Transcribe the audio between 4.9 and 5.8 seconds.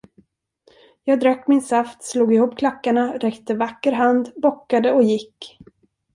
och gick.